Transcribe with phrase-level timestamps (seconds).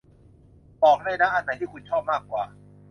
[0.83, 2.43] บอกได้นะ อันไหนที่คุณชอบมากกว่า